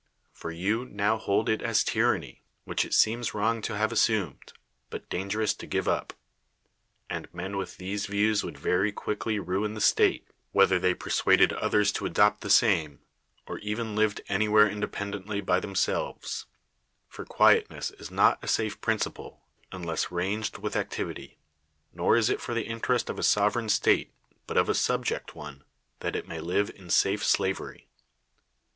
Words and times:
For 0.33 0.49
you 0.49 0.85
now 0.85 1.19
hold 1.19 1.47
it 1.47 1.61
as 1.61 1.83
a 1.83 1.85
tyranny, 1.85 2.41
which 2.63 2.83
it 2.85 2.93
seems 2.95 3.33
W'rong 3.33 3.61
to 3.61 3.77
have 3.77 3.91
assumed, 3.91 4.51
but 4.89 5.07
dangerous 5.09 5.53
to 5.53 5.67
give 5.67 5.87
up. 5.87 6.13
And 7.07 7.31
men 7.31 7.55
with 7.55 7.77
these 7.77 8.07
views 8.07 8.43
would 8.43 8.57
very 8.57 8.91
quickly 8.91 9.37
ruin 9.37 9.75
the 9.75 9.79
state, 9.79 10.27
whether 10.53 10.79
they 10.79 10.95
persuaded 10.95 11.53
others 11.53 11.91
[to 11.91 12.07
adopt 12.07 12.41
the 12.41 12.49
same], 12.49 13.01
or 13.45 13.59
even 13.59 13.95
lived 13.95 14.21
anywhere 14.27 14.67
inde 14.67 14.91
pendently 14.91 15.39
by 15.45 15.59
themselves; 15.59 16.47
for 17.07 17.23
quietness 17.23 17.91
is 17.91 18.09
not 18.09 18.43
a 18.43 18.47
safe 18.47 18.81
principle, 18.81 19.43
unless 19.71 20.11
ranged 20.11 20.57
with 20.57 20.75
activity; 20.75 21.37
nor 21.93 22.17
is 22.17 22.27
it 22.27 22.41
for 22.41 22.55
the 22.55 22.65
interest 22.65 23.07
of 23.07 23.19
a 23.19 23.21
sovereign 23.21 23.69
state, 23.69 24.11
but 24.47 24.57
of 24.57 24.67
a 24.67 24.73
subject 24.73 25.35
one, 25.35 25.63
that 25.99 26.15
it 26.15 26.27
niny 26.27 26.41
live 26.43 26.71
in 26.71 26.89
safe 26.89 27.23
slavery. 27.23 27.87